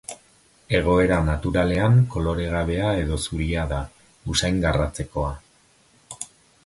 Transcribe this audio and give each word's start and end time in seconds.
Egoera 0.77 1.17
naturalean 1.27 1.99
koloregabea 2.15 2.89
edo 3.03 3.19
zuria 3.27 3.67
da, 3.75 3.83
usain 4.37 4.59
garratzekoa. 4.67 5.31